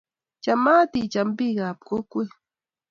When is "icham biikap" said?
1.03-1.77